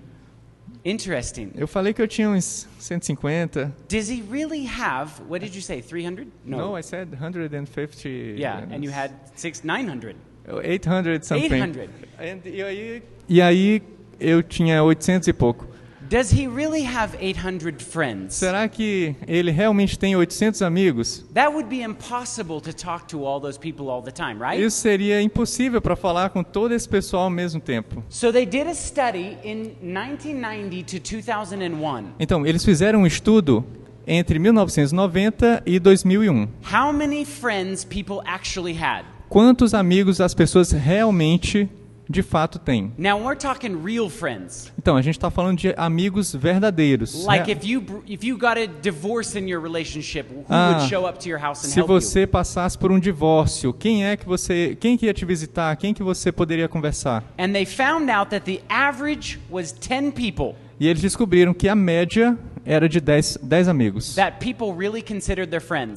[0.84, 1.50] Interesting.
[1.56, 3.72] Eu falei que eu tinha uns 150.
[3.88, 6.26] Does he really have, what did you say, 300?
[6.44, 8.08] No, I said 150.
[8.08, 10.14] Yeah, and you had six, 900.
[10.62, 11.46] 800 something.
[11.46, 11.90] 800.
[12.18, 13.82] And, e, aí, e aí
[14.20, 15.66] eu tinha 800 e pouco.
[16.08, 18.34] Does he really have 800 friends?
[18.34, 21.24] Será que ele realmente tem 800 amigos?
[21.32, 24.62] That would be impossible to talk to all those people all the time, right?
[24.62, 28.02] Isso seria impossível para falar com todo esse pessoal ao mesmo tempo.
[28.10, 32.14] So they did a study in 1990 to 2001.
[32.20, 33.64] Então, eles fizeram um estudo
[34.06, 36.48] entre 1990 e 2001.
[36.70, 39.04] How many friends people actually had?
[39.28, 41.68] Quantos amigos as pessoas realmente,
[42.08, 42.92] de fato, têm?
[42.98, 44.72] Now we're talking real friends.
[44.78, 47.24] Então, a gente está falando de amigos verdadeiros.
[47.24, 50.88] Like Re- if you if you got a divorce in your relationship, who Ah, would
[50.90, 51.86] show up to your house and Se you?
[51.86, 55.74] você passasse por um divórcio, quem é que você, quem que ia te visitar?
[55.76, 57.24] Quem que você poderia conversar?
[57.38, 61.74] And they found out that the average was 10 people E eles descobriram que a
[61.74, 62.36] média
[62.66, 64.16] era de 10, 10 amigos.
[64.16, 65.02] really.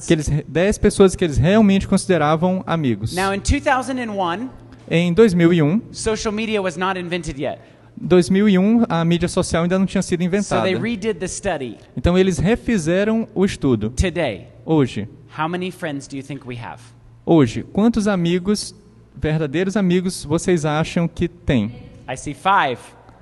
[0.06, 3.14] Que eles, 10 pessoas que eles realmente consideravam amigos.
[3.14, 4.48] Now in 2001,
[4.90, 7.60] Em 2001, social media was not invented yet.
[8.00, 10.62] 2001 a mídia social ainda não tinha sido So inventada.
[10.62, 11.76] they redid the study.
[11.96, 13.90] Então eles refizeram o estudo.
[13.90, 16.80] Today, Hoje, how many friends do you think we have?
[17.26, 18.74] hoje, quantos amigos,
[19.16, 21.72] verdadeiros amigos, vocês acham que tem?
[22.08, 22.80] I see 5.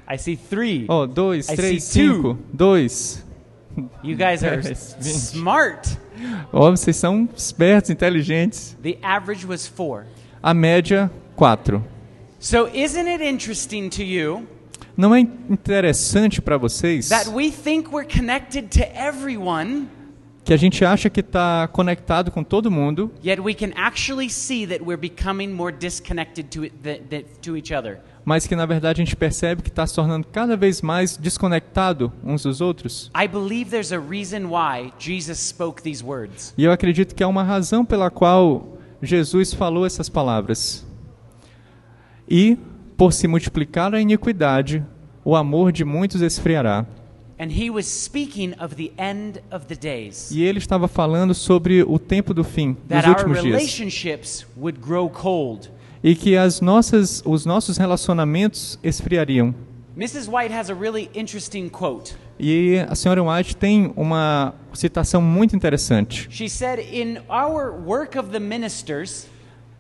[0.08, 0.84] I see 3.
[0.88, 2.14] Ó, oh, dois, I três, see two.
[2.16, 3.24] cinco, dois.
[4.04, 4.60] You guys are
[5.00, 5.98] smart.
[6.52, 8.76] Ó, vocês são espertos, inteligentes.
[8.82, 10.04] The average was 4.
[10.42, 11.84] A média, quatro.
[12.40, 14.46] So isn't it interesting to you
[14.96, 19.88] Não é interessante para vocês that we think we're connected to everyone,
[20.42, 23.12] que a gente acha que está conectado com todo mundo,
[28.24, 32.10] mas que na verdade a gente percebe que está se tornando cada vez mais desconectado
[32.24, 33.10] uns dos outros?
[36.56, 40.85] E eu acredito que há uma razão pela qual Jesus falou essas palavras.
[42.28, 42.56] E,
[42.96, 44.84] por se multiplicar a iniquidade,
[45.24, 46.86] o amor de muitos esfriará.
[47.38, 50.30] And he was speaking of the end of the days.
[50.30, 53.56] E ele estava falando sobre o tempo do fim, dos últimos dias.
[53.56, 55.70] relationships would grow cold.
[56.02, 59.54] E que as nossas, os nossos relacionamentos esfriariam.
[59.96, 60.28] Mrs.
[60.30, 62.14] White has a really interesting quote.
[62.38, 66.28] E a senhora White tem uma citação muito interessante.
[66.30, 69.26] She said, In our work of the ministers,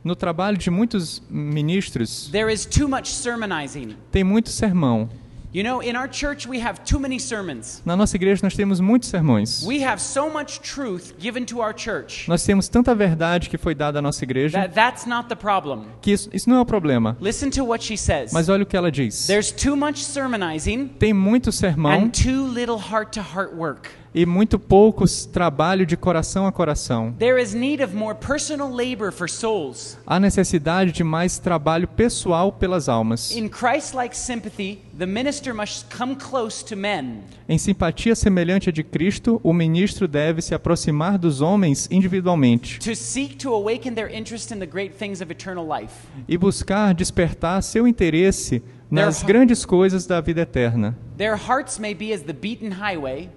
[0.06, 3.96] No trabalho de muitos ministros, there is too much sermonizing.
[4.12, 5.08] tem muito sermão.
[5.52, 7.82] You know, in our church, we have too many sermons.
[7.84, 9.64] Na nossa igreja nós temos muitos sermões.
[9.66, 13.74] We have so much truth given to our church Nós temos tanta verdade que foi
[13.74, 15.86] dada à nossa igreja that that's not the problem.
[16.00, 17.16] que isso, isso não é o problema.
[17.20, 18.32] Listen to what she says.
[18.32, 19.26] Mas olha o que ela diz.
[19.26, 23.88] There's too much sermonizing Tem muito sermão and too little heart to heart work.
[24.14, 27.14] E muito poucos trabalho de coração a coração.
[27.18, 29.98] There is need of more personal labor for souls.
[30.06, 33.30] Há necessidade de mais trabalho pessoal pelas almas.
[33.36, 37.20] In Christ-like sympathy, the minister must come close to men.
[37.48, 42.94] Em simpatia semelhante à de Cristo, o ministro deve se aproximar dos homens individualmente To
[42.96, 45.92] seek to awaken their interest in the great things of eternal life.
[46.28, 50.96] e buscar despertar seu interesse nas grandes coisas da vida eterna.
[51.18, 53.28] Their hearts may be as the beaten highway,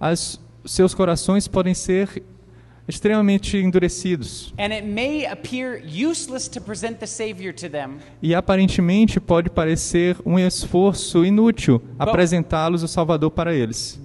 [0.00, 2.22] As, seus corações podem ser
[2.86, 7.96] extremamente endurecidos and it may appear useless to present the Savior to them.
[8.22, 13.98] e aparentemente pode parecer um esforço inútil apresentá-los o Salvador para eles.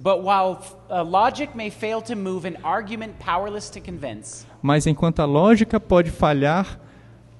[4.62, 6.80] Mas enquanto a lógica pode falhar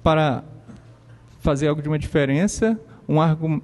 [0.03, 0.43] para
[1.39, 3.61] fazer algo de uma diferença, um argu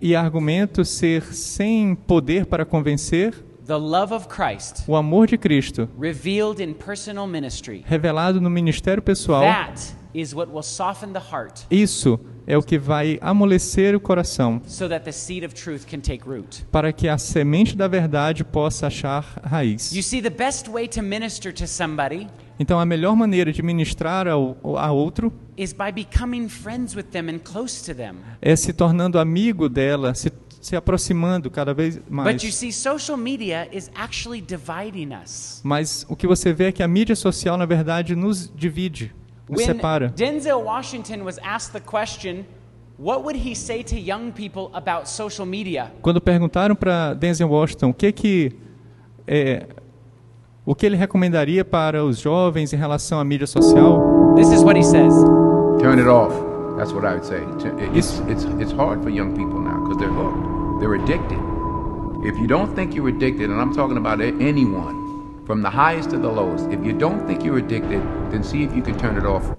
[0.00, 3.34] e argumento ser sem poder para convencer,
[3.68, 9.02] the love of Christ o amor de Cristo revealed in personal ministry, revelado no ministério
[9.02, 14.00] pessoal, that is what will soften the heart isso é o que vai amolecer o
[14.00, 16.64] coração, so that the seed of truth can take root.
[16.72, 19.92] para que a semente da verdade possa achar raiz.
[19.92, 22.26] You see, the best way to minister to somebody
[22.60, 27.28] Então, a melhor maneira de ministrar ao, a outro is by becoming friends with them
[27.28, 28.16] and close to them.
[28.42, 32.34] é se tornando amigo dela, se, se aproximando cada vez mais.
[32.34, 35.60] But you see, social media is actually dividing us.
[35.64, 39.14] Mas o que você vê é que a mídia social, na verdade, nos divide,
[39.48, 40.08] nos When separa.
[40.16, 42.44] Denzel Washington was asked the question,
[42.98, 45.92] what would he say to young people about social media?
[46.02, 48.52] Quando perguntaram para Denzel Washington o que que
[49.26, 49.66] é,
[50.64, 54.76] o que ele recomendaria para os jovens em relação à mídia social, This is what
[54.76, 55.12] he says.
[55.80, 56.32] Turn it off.
[56.76, 57.42] That's what I would say.
[57.92, 60.37] It's, it's, it's hard for young people now because they're hooked.
[60.88, 61.38] They're addicted.
[62.24, 66.16] If you don't think you're addicted, and I'm talking about anyone, from the highest to
[66.18, 68.00] the lowest, if you don't think you're addicted,
[68.32, 69.54] then see if you can turn it off.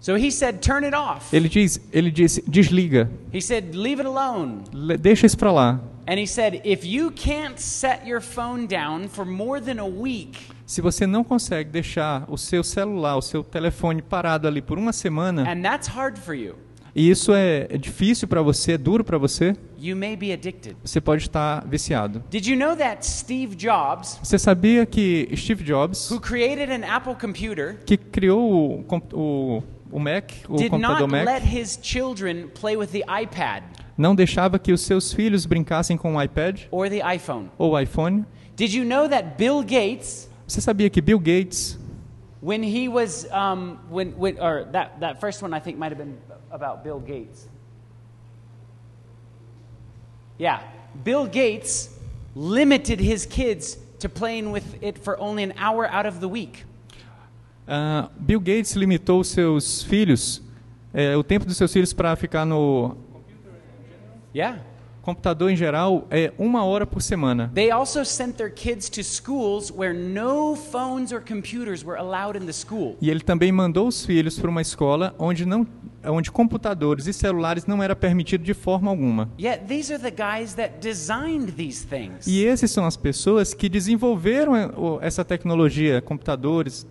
[0.00, 1.32] So he said, turn it off.
[1.32, 4.64] ele diz, ele disse, desliga, He said, leave it alone.
[4.72, 5.78] le- deixa isso para lá.
[6.08, 10.36] And he said, if you can't set your phone down for more than a week,
[10.66, 14.92] Se você não consegue deixar o seu celular, o seu telefone parado ali por uma
[14.92, 16.56] semana, and that's hard for you,
[16.94, 20.76] e isso é é difícil para você, é duro para você, you may be addicted.
[20.82, 22.22] você pode estar viciado.
[22.30, 27.14] Did you know that Steve Jobs, Você sabia que Steve Jobs, who created an Apple
[27.14, 32.48] computer, que criou o, o, o Mac, o did not computador Mac, let his children
[32.54, 33.62] play with the iPad
[33.96, 37.48] não deixava que os seus filhos brincassem com o iPad or the iPhone?
[37.58, 38.24] ou o iPhone?
[38.56, 41.78] Did you know that Bill Gates, Você sabia que Bill Gates,
[42.42, 45.98] when he was, um, when, when, or that, that first one I think might have
[45.98, 46.18] been
[46.50, 47.46] about Bill Gates.
[50.38, 50.60] Yeah,
[51.04, 51.88] Bill Gates
[52.34, 56.64] limited his kids to playing with it for only an hour out of the week.
[57.68, 60.42] ah, Bill Gates limitou os seus filhos,
[60.92, 62.96] eh, o tempo dos seus filhos para ficar no
[64.34, 64.58] Yeah.
[65.02, 67.50] Computador em geral é uma hora por semana.
[67.54, 72.46] They also sent their kids to schools where no phones or computers were allowed in
[72.46, 72.96] the school.
[73.00, 75.66] E ele também mandou os filhos para uma escola onde não,
[76.04, 79.28] onde computadores e celulares não era permitido de forma alguma.
[79.38, 82.26] Yet these are the guys that designed these things.
[82.26, 86.86] E esses são as pessoas que desenvolveram eh, essa tecnologia, computadores.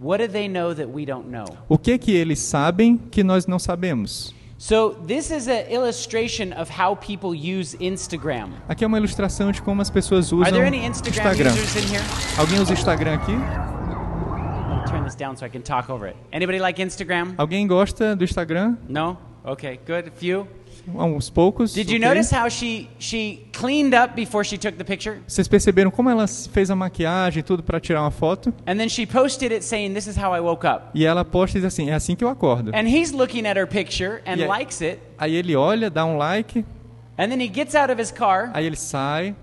[0.00, 1.46] What do they know that we don't know?
[1.68, 4.34] O que que eles sabem que nós não sabemos?
[4.62, 8.52] So this is an illustration of how people use Instagram.
[8.68, 11.50] Aqui é uma ilustração de como as pessoas Are usam there any Instagram Instagram.
[11.50, 12.04] users in here?
[12.38, 13.32] Alguém usa Instagram aqui?
[13.32, 16.16] I'll turn this down so I can talk over it.
[16.30, 17.34] Anybody like Instagram?
[17.38, 18.78] Alguém gosta do Instagram?
[18.88, 19.18] No?
[19.44, 20.06] Okay, good.
[20.06, 20.46] A few.
[20.88, 21.72] Uns poucos.
[21.72, 22.08] Did you ok.
[22.08, 25.20] notice how she she cleaned up before she took the picture?
[25.26, 28.52] Vocês perceberam como ela fez a maquiagem e tudo para tirar uma foto?
[28.66, 31.58] And then she posted it saying, "This is how I woke up." E ela posta
[31.58, 32.70] diz assim: é assim que eu acordo.
[32.74, 34.58] And he's looking at her picture and Yeah.
[34.58, 34.98] likes it.
[35.18, 36.64] Aí ele olha, dá um like,
[37.18, 39.36] And then he gets out of his car, aí ele sai,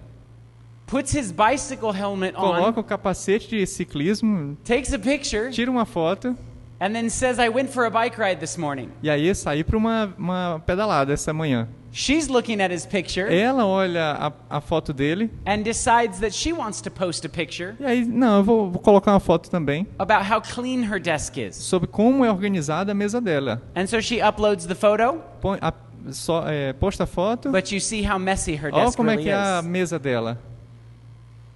[0.87, 5.85] puts his bicycle helmet on, coloca o capacete de ciclismo, takes a picture, tira uma
[5.85, 6.35] foto
[6.79, 9.77] and then says, "I went for a bike ride this morning." e aí sair para
[9.77, 11.67] uma, uma pedalada essa manhã.
[11.91, 14.11] She's looking at his picture Ela olha
[14.49, 18.05] a, a foto dele and decides that she wants to post a picture e aí,
[18.05, 21.55] não, eu vou, vou colocar uma foto também about how clean her desk is.
[21.55, 23.59] sobre como é organizada a mesa dela.
[23.75, 25.73] And so she uploads the photo, Põe a-
[26.11, 29.13] só, é, posta a foto, but you see how messy her olha desk como é
[29.15, 29.65] really que é a is.
[29.65, 30.37] mesa dela.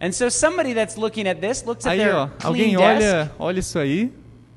[0.01, 2.83] And so somebody that's looking at this looks at Aí, their ó, clean alguém desk,
[2.83, 4.11] olha, olha isso aí,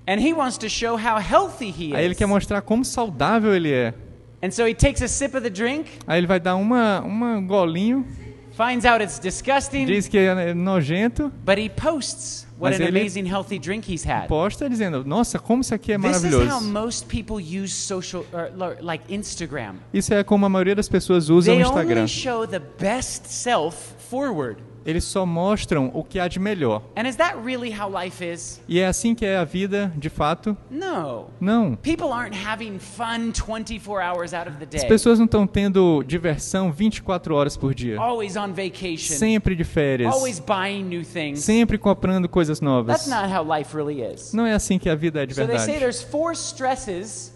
[0.07, 2.19] and he wants to show how healthy he aí ele is.
[2.19, 3.95] quer mostrar como saudável ele é.
[4.43, 7.41] And so he takes a sip of the drink, Aí ele vai dar uma, uma
[7.41, 8.07] golinho
[8.53, 13.59] finds out it's disgusting, diz que é nojento, but he posts what an amazing healthy
[13.59, 14.29] drink he's had.
[14.29, 16.31] posta dizendo: Nossa, como isso aqui é This is how
[16.61, 16.73] maravilhoso.
[16.73, 19.75] most people use social, or, lo- like Instagram.
[19.93, 21.97] Isso é como a maioria das pessoas usam o They Instagram.
[22.03, 23.77] only show the best self
[24.09, 24.59] forward.
[24.87, 26.80] Eles só mostram o que há de melhor.
[26.97, 28.61] And is that really how life is?
[28.68, 30.57] E é assim que é a vida, de fato?
[30.70, 31.26] No.
[31.41, 31.74] Não.
[31.76, 34.89] People aren't having fun 24 hours out of the As day.
[34.89, 37.99] pessoas não estão tendo diversão 24 horas por dia.
[38.01, 39.16] Always on vacation.
[39.16, 40.14] Sempre de férias.
[40.14, 41.41] Always buying new things.
[41.41, 42.97] Sempre comprando coisas novas.
[43.05, 44.32] That's not how life really is.
[44.32, 45.80] Não é assim que a vida é de So they say verdade.
[45.80, 47.34] there's four stresses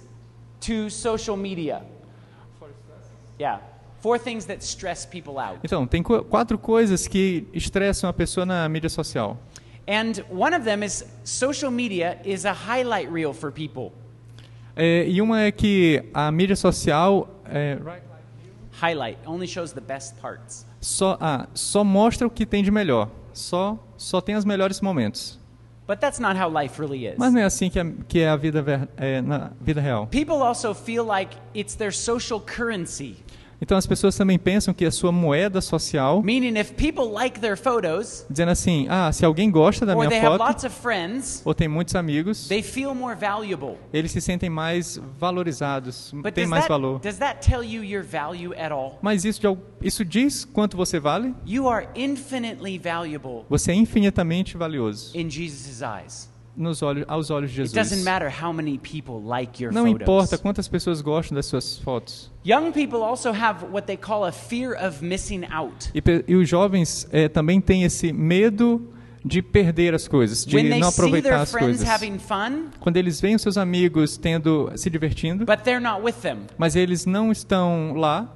[0.60, 1.82] to social media.
[1.82, 1.88] Yeah.
[2.58, 3.79] Four things that stress people out.
[5.62, 9.36] Então, tem quatro coisas que estressam a pessoa na mídia social.
[9.88, 13.92] And one of them is social media is a highlight reel for people.
[14.76, 17.78] É, e uma é que a mídia social é,
[18.80, 20.64] Highlight only shows the best parts.
[20.80, 23.10] só, ah, só mostra o que tem de melhor.
[23.32, 25.38] Só, só tem os melhores momentos.
[25.86, 27.16] But that's not how life really is.
[27.18, 30.06] Mas não é assim que é, que é a vida, ver- é, na vida real.
[30.06, 33.16] People also feel like it's their social currency.
[33.60, 37.56] Então as pessoas também pensam que a sua moeda social, Meaning, if people like their
[37.56, 42.48] photos, dizendo assim, ah, se alguém gosta da minha foto, friends, ou tem muitos amigos,
[42.48, 43.76] they feel more valuable.
[43.92, 47.00] eles se sentem mais valorizados, But têm does mais that, valor.
[47.00, 48.98] does that tell you your value at all?
[49.02, 49.40] Mas isso,
[49.82, 51.34] isso diz quanto você vale?
[51.46, 56.29] You are infinitely valuable Você é infinitamente valioso in Jesus' eyes.
[56.60, 58.04] Nos olhos, aos olhos de It doesn't Jesus.
[58.04, 60.02] matter how many people like your Não photos.
[60.02, 62.30] importa quantas pessoas gostam das suas fotos.
[62.46, 65.90] Young people also have what they call a fear of missing out.
[65.94, 68.92] E, e os jovens eh, também têm esse medo
[69.24, 71.86] de perder as coisas, de When não aproveitar as coisas.
[72.18, 76.74] fun, Quando eles veem seus amigos tendo se divertindo, but they're not with them, mas
[76.76, 78.34] eles não estão lá,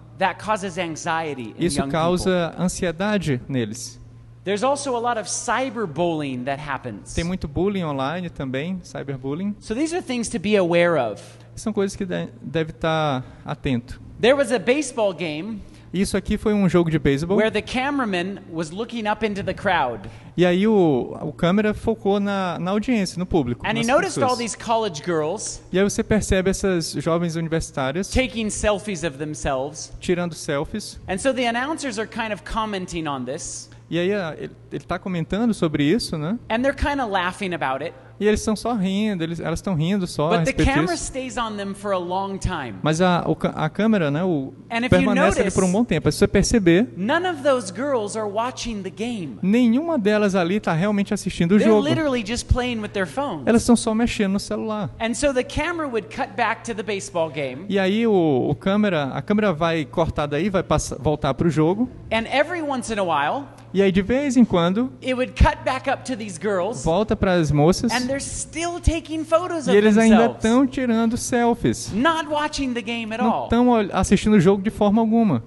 [1.59, 1.91] isso young people.
[1.93, 4.01] causa ansiedade neles.
[4.45, 7.15] There's also a lot of cyberbullying that happens.
[7.15, 9.55] Tem muito bullying online também, cyberbullying.
[9.59, 11.23] So these are things to be aware of.
[11.57, 14.01] São coisas que de- deve estar atento.
[14.21, 15.61] There was a baseball game
[15.93, 17.37] Isso aqui foi um jogo de beisebol.
[17.37, 20.09] where the cameraman was looking up into the crowd.
[20.37, 23.65] E aí o, o câmera focou na, na audiência, no público.
[23.65, 28.51] And he noticed all these college girls E aí você percebe essas jovens universitárias taking
[28.51, 29.93] selfies of themselves.
[30.01, 30.99] tirando selfies.
[31.09, 33.71] And so the announcers are kind of commenting on this.
[33.91, 36.39] E aí a- ele está comentando sobre isso, né?
[36.49, 37.95] And they're kind of laughing about it.
[38.19, 40.93] E eles estão só rindo, eles, elas estão rindo só a But the respeito camera
[40.93, 41.05] disso.
[41.05, 42.75] stays on them for a long time.
[42.81, 46.11] Mas a, o a câmera, né, o, And permanece ali notice- por um bom tempo.
[46.13, 49.39] Se você perceber, None of those girls are watching the game.
[49.43, 51.87] nenhuma delas ali está realmente assistindo o They're jogo.
[51.89, 53.43] literally just playing with their phones.
[53.47, 54.91] Elas estão só mexendo no celular.
[55.01, 58.55] And so the camera would cut back to the baseball game, E aí o, o
[58.55, 61.91] câmera, a câmera vai cortar daí, vai passar, voltar para o jogo.
[62.13, 63.45] and every once in a while,
[63.75, 67.17] E aí de vez em quando it would cut back up to these girls, volta
[67.17, 67.91] para as moças.
[67.91, 71.91] and they're still taking photos E eles ainda estão tirando selfies.
[71.93, 75.43] Não estão assistindo o jogo de forma alguma.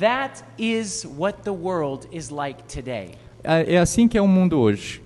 [0.00, 3.12] That is what the world is like today.
[3.44, 5.00] É é assim que é o mundo hoje.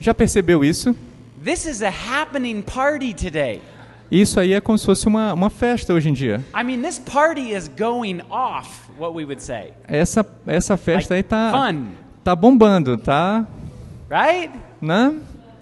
[0.00, 0.96] Já percebeu isso?
[1.44, 3.62] This is a happening party today.
[4.10, 6.44] Isso aí é como se fosse uma, uma festa hoje em dia.
[6.58, 9.72] I mean, this party is going off, what we would say.
[9.86, 11.86] Essa, essa festa aí tá, Fun,
[12.24, 13.46] tá bombando, tá?
[14.10, 14.50] right?
[14.80, 15.14] Né?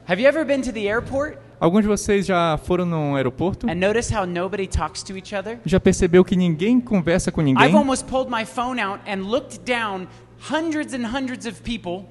[0.08, 3.68] Have you ever been to the airport Alguns de vocês já foram num aeroporto?
[3.68, 5.58] and noticed how nobody talks to each other?
[5.66, 7.66] Já percebeu que ninguém conversa com ninguém?
[7.66, 10.06] I've almost pulled my phone out and looked down
[10.50, 12.06] hundreds and hundreds of people,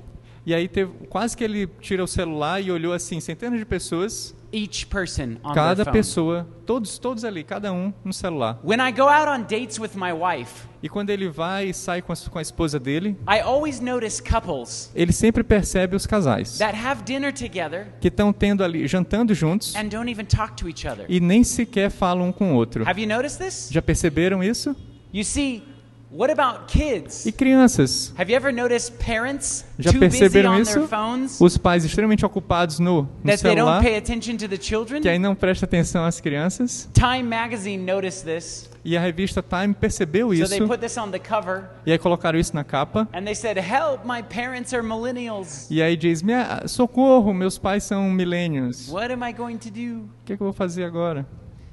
[0.45, 4.33] E aí teve, quase que ele tira o celular e olhou assim, centenas de pessoas,
[4.51, 5.93] each person on cada their phone.
[5.93, 8.59] pessoa, todos, todos ali, cada um no celular.
[8.63, 12.01] When I go out on dates with my wife, E quando ele vai e sai
[12.01, 16.57] com a, com a esposa dele, I always notice couples ele sempre percebe os casais
[16.59, 20.69] that have dinner together que estão tendo ali, jantando juntos and don't even talk to
[20.69, 21.05] each other.
[21.09, 22.87] e nem sequer falam um com o outro.
[22.87, 23.69] Have you noticed this?
[23.71, 24.75] Já perceberam isso?
[25.11, 25.63] You see,
[26.11, 27.25] what about kids?
[27.25, 28.13] E crianças?
[28.17, 30.73] Have you ever noticed parents Já too busy perceberam on isso?
[30.73, 34.47] their phones Os pais extremamente ocupados no, no that they don't celular, pay attention to
[34.47, 35.01] the children?
[35.01, 36.89] que aí não presta atenção às crianças.
[36.93, 41.11] Time magazine noticed this, E a revista Time percebeu so isso they put this on
[41.11, 43.07] the cover e aí colocaram isso na capa.
[43.13, 45.69] and they said, "Help, my parents are millennials.
[45.69, 48.09] E aí diz: Minha, socorro, meus pais são.
[48.09, 51.25] O What am I going to do?" que, que eu vou fazer agora?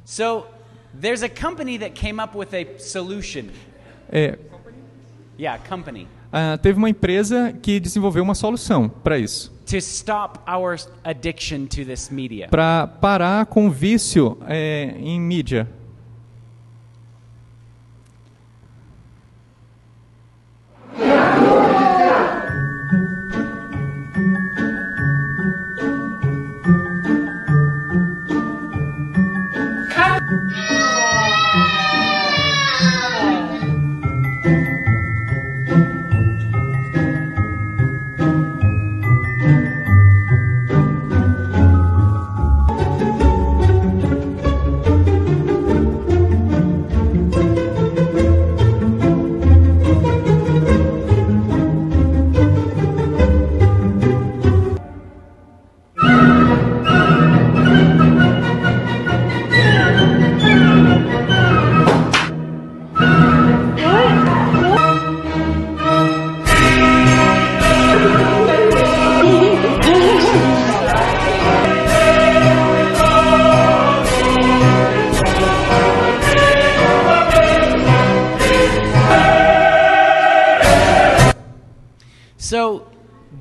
[0.05, 0.45] So,
[1.01, 3.45] there's a company that came up with a solution.
[4.11, 4.38] É,
[5.38, 6.07] Yeah, company.
[6.32, 11.84] ah, teve uma empresa que desenvolveu uma solução para isso, To stop our addiction to
[11.84, 12.48] this media.
[12.48, 15.68] para parar com o vício é, em mídia.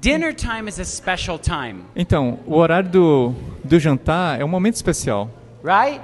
[0.02, 4.76] Dinner time is a special time, Então, o horário do, do jantar é um momento
[4.76, 5.30] especial,
[5.64, 6.02] right?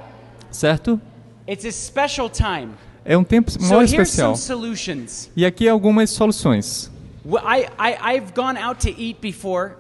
[0.52, 1.00] certo?
[1.48, 2.74] It's a special time.
[3.04, 4.36] É um tempo So muito especial.
[4.36, 5.30] some solutions.
[5.36, 6.92] E aqui algumas soluções.
[7.26, 9.72] I, I, I've gone out to eat before.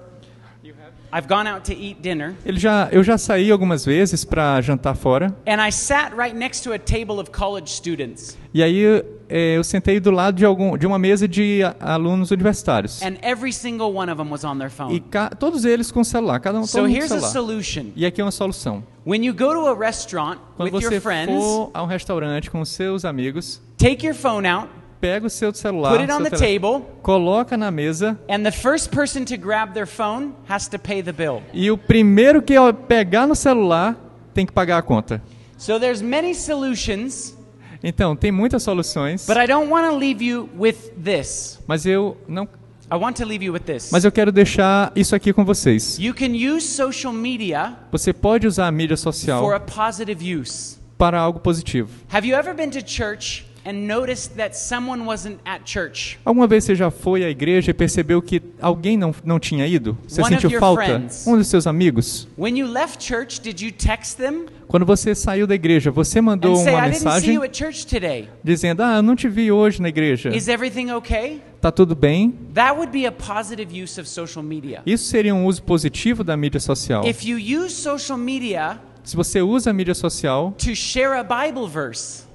[1.14, 4.96] I've gone out to eat dinner, Ele já, eu já saí algumas vezes para jantar
[4.96, 5.36] fora.
[5.48, 8.38] and I sat right next to a table of college students.
[8.54, 8.84] E aí
[9.30, 13.02] eh, eu sentei do lado de, algum, de uma mesa de a- alunos universitários.
[13.02, 15.00] And every single one of them was on their E phone.
[15.12, 17.32] ca- todos eles com celular, cada um So here's a celular.
[17.32, 17.86] solution.
[17.96, 18.84] E aqui é uma solução.
[19.06, 22.50] When you go to a restaurant Quando with você your friends, for a um restaurante
[22.52, 26.30] com seus amigos, take your phone out, pega o seu celular, put it on the
[26.30, 31.02] table, coloca na mesa and the first person to grab their phone has to pay
[31.02, 31.42] the bill.
[31.54, 32.56] e o primeiro que
[32.88, 33.96] pegar no celular
[34.34, 35.22] tem que pagar a conta.
[35.58, 37.36] So there's many solutions,
[37.82, 41.60] Então, tem muitas soluções, but I don't want to leave you with this.
[41.66, 42.48] mas eu não,
[42.92, 43.90] I want to leave you with this.
[43.92, 45.98] mas eu quero deixar isso aqui com vocês.
[45.98, 50.78] You can use social media Você pode usar a mídia for social a positive use.
[50.98, 51.90] para algo positivo.
[52.12, 56.18] Have you ever been to church and noticed that someone wasn't at church?
[56.26, 59.98] Alguma vez você já foi à igreja e percebeu que alguém não, não tinha ido?
[60.08, 60.84] Você One sentiu falta?
[60.86, 61.26] friends.
[61.28, 62.28] Um dos seus amigos?
[62.38, 66.24] When you left church, did you text them Quando você saiu da igreja, você and
[66.24, 68.30] mandou say, uma I didn't see mensagem you at church today?
[68.44, 70.30] dizendo: Ah, eu não te vi hoje na igreja.
[70.30, 71.42] Is everything okay?
[71.60, 72.34] Tá tudo bem?
[72.54, 74.82] That would be a positive use of social media.
[74.86, 77.04] Isso seria um uso positivo da mídia social.
[77.06, 80.54] If you use social media Se você usa a mídia social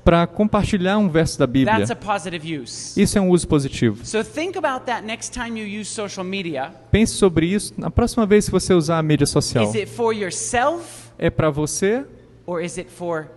[0.04, 3.00] para compartilhar um verso da Bíblia, that's a positive use.
[3.00, 4.04] isso é um uso positivo.
[4.04, 6.72] So think about that next time you use social media.
[6.90, 9.64] Pense sobre isso na próxima vez que você usar a mídia social.
[9.64, 12.04] Is it for yourself É para você
[12.46, 13.28] or is it for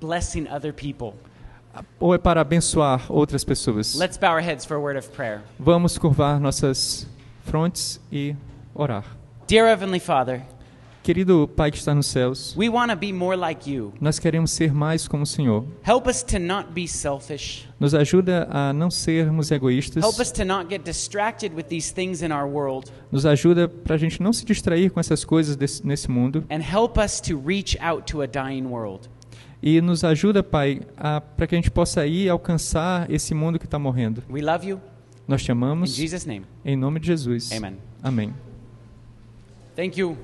[0.00, 1.14] blessing other people?
[2.00, 3.94] ou é para abençoar outras pessoas?
[3.96, 5.42] Let's bow our heads for a word of prayer.
[5.58, 7.06] Vamos curvar nossas
[7.44, 8.34] frontes e
[8.74, 9.04] orar.
[9.46, 10.42] Dear Heavenly Father,
[11.06, 13.92] Querido Pai que está nos céus, we want to be more like you.
[14.00, 15.64] nós queremos ser mais como o Senhor.
[15.86, 17.68] Help us to not be selfish.
[17.78, 20.02] Nos ajuda a não sermos egoístas.
[20.02, 22.90] Help us to not get distracted with these things in our world.
[23.12, 26.44] Nos ajuda para a gente não se distrair com essas coisas desse, nesse mundo.
[26.50, 29.08] And help us to reach out to a dying world.
[29.62, 30.80] E nos ajuda, Pai,
[31.36, 34.24] para que a gente possa ir alcançar esse mundo que está morrendo.
[35.28, 35.96] Nós te In amamos.
[36.64, 37.52] Em nome de Jesus.
[37.52, 37.76] Amen.
[38.02, 38.34] Amém.
[39.76, 40.16] Thank you.